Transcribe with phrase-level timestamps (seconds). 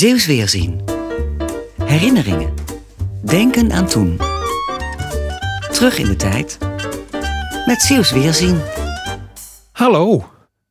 [0.00, 0.80] Zeeuws Weerzien.
[1.84, 2.54] Herinneringen.
[3.24, 4.20] Denken aan toen.
[5.72, 6.58] Terug in de tijd.
[7.66, 8.60] Met Zeeuws Weerzien.
[9.72, 10.24] Hallo.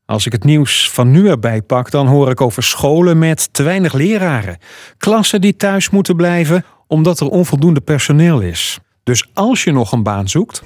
[0.05, 3.63] Als ik het nieuws van nu erbij pak, dan hoor ik over scholen met te
[3.63, 4.57] weinig leraren.
[4.98, 8.80] Klassen die thuis moeten blijven omdat er onvoldoende personeel is.
[9.04, 10.61] Dus als je nog een baan zoekt.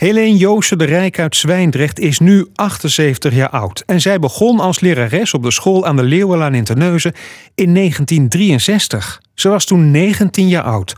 [0.00, 3.82] Helene Joosen de Rijk uit Zwijndrecht is nu 78 jaar oud.
[3.86, 7.12] En zij begon als lerares op de school aan de Leeuwenlaan in Terneuzen
[7.54, 9.22] in 1963.
[9.34, 10.94] Ze was toen 19 jaar oud.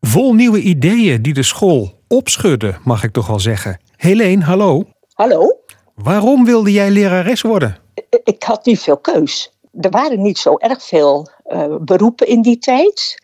[0.00, 3.80] Vol nieuwe ideeën die de school opschudden, mag ik toch wel zeggen.
[3.96, 4.84] Helene, hallo.
[5.12, 5.56] Hallo?
[5.94, 7.78] Waarom wilde jij lerares worden?
[8.24, 9.52] Ik had niet veel keus.
[9.80, 13.22] Er waren niet zo erg veel uh, beroepen in die tijd.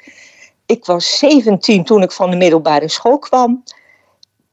[0.66, 3.64] Ik was 17 toen ik van de middelbare school kwam.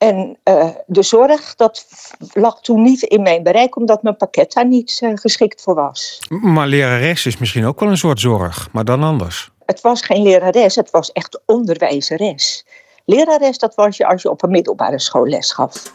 [0.06, 1.88] En uh, de zorg, dat
[2.34, 6.20] lag toen niet in mijn bereik, omdat mijn pakket daar niet uh, geschikt voor was.
[6.30, 9.50] Maar lerares is misschien ook wel een soort zorg, maar dan anders.
[9.66, 12.66] Het was geen lerares, het was echt onderwijzeres.
[13.06, 15.94] Lerares, dat was je als je op een middelbare school les gaf.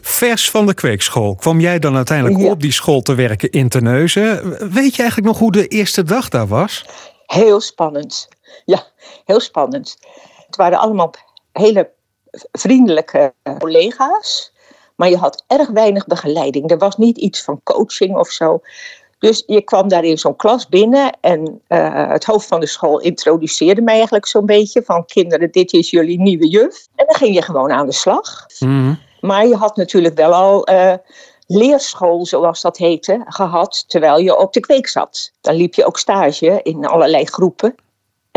[0.00, 2.50] Vers van de kweekschool kwam jij dan uiteindelijk Ja.
[2.50, 4.50] op die school te werken in Terneuzen.
[4.72, 6.84] Weet je eigenlijk nog hoe de eerste dag daar was?
[7.26, 8.28] Heel spannend.
[8.64, 8.82] Ja,
[9.24, 9.96] heel spannend.
[10.46, 11.14] Het waren allemaal
[11.58, 11.90] hele
[12.52, 14.52] vriendelijke collega's.
[14.96, 16.70] Maar je had erg weinig begeleiding.
[16.70, 18.60] Er was niet iets van coaching of zo.
[19.18, 23.00] Dus je kwam daar in zo'n klas binnen en eh, het hoofd van de school
[23.00, 26.86] introduceerde mij eigenlijk zo'n beetje van kinderen, dit is jullie nieuwe juf.
[26.94, 28.46] En dan ging je gewoon aan de slag.
[28.58, 28.94] Mhm.
[29.20, 30.94] Maar je had natuurlijk wel al eh,
[31.46, 35.32] leerschool, zoals dat heette, gehad terwijl je op de kweek zat.
[35.40, 37.74] Dan liep je ook stage in allerlei groepen.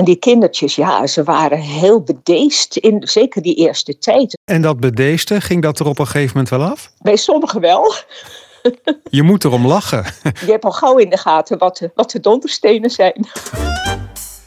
[0.02, 4.38] En die kindertjes, ja, ze waren heel bedeesd, in, zeker die eerste tijd.
[4.46, 6.92] En dat bedeesde, ging dat er op een gegeven moment wel af?
[7.02, 7.94] Bij sommigen wel.
[9.10, 10.06] Je moet erom lachen.
[10.46, 13.28] Je hebt al gauw in de gaten wat de, wat de donderstenen zijn.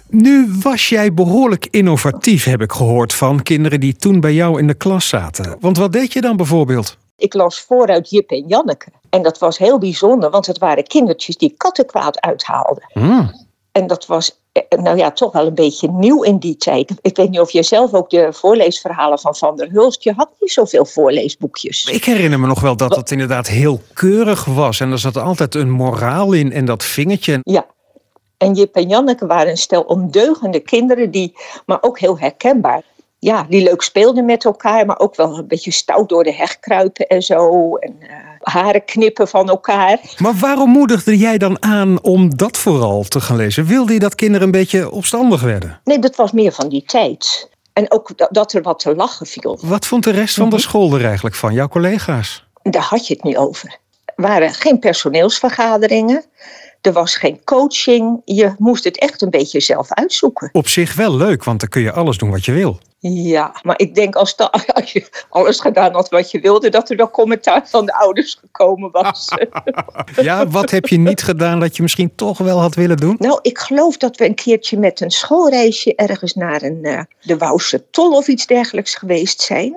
[0.08, 4.66] Nu was jij behoorlijk innovatief, heb ik gehoord van kinderen die toen bij jou in
[4.66, 5.56] de klas zaten.
[5.60, 6.96] Want wat deed je dan bijvoorbeeld?
[7.16, 8.88] Ik las vooruit Jip en Janneke.
[9.10, 12.84] En dat was heel bijzonder, want het waren kindertjes die kattenkwaad uithaalden.
[12.92, 13.43] Hmm.
[13.74, 16.92] En dat was eh, nou ja, toch wel een beetje nieuw in die tijd.
[17.00, 20.02] Ik weet niet of je zelf ook de voorleesverhalen van Van der Hulst...
[20.02, 21.84] je had niet zoveel voorleesboekjes.
[21.84, 24.80] Ik herinner me nog wel dat het inderdaad heel keurig was.
[24.80, 27.40] En er zat altijd een moraal in en dat vingertje.
[27.42, 27.66] Ja.
[28.36, 31.10] En Jip en Janneke waren een stel ondeugende kinderen...
[31.10, 31.36] Die,
[31.66, 32.82] maar ook heel herkenbaar.
[33.18, 34.86] Ja, die leuk speelden met elkaar...
[34.86, 37.74] maar ook wel een beetje stout door de heg kruipen en zo.
[37.76, 39.98] En eh, haren knippen van elkaar.
[40.18, 43.64] Maar waarom moedigde jij dan aan om dat vooral te gaan lezen?
[43.66, 45.80] Wilde je dat kinderen een beetje opstandig werden?
[45.84, 47.48] Nee, dat was meer van die tijd.
[47.72, 49.58] En ook dat- er wat te lachen viel.
[49.62, 52.44] Wat vond de rest van de school er eigenlijk van, jouw collega's?
[52.62, 53.76] Daar had je het niet over.
[54.04, 56.24] Er waren geen personeelsvergaderingen.
[56.84, 58.20] Er was geen coaching.
[58.24, 60.48] Je moest het echt een beetje zelf uitzoeken.
[60.52, 62.78] Op zich wel leuk, want dan kun je alles doen wat je wil.
[62.98, 64.50] Ja, maar ik denk als, da-
[64.80, 68.38] als je alles gedaan had wat je wilde, dat er wel commentaar van de ouders
[68.40, 69.28] gekomen was.
[70.22, 73.16] Ja, wat heb je niet gedaan dat je misschien toch wel had willen doen?
[73.18, 77.36] nou, ik geloof dat we een keertje met een schoolreisje ergens naar een, eh, de
[77.36, 79.76] Wouwse Tol of iets dergelijks geweest zijn.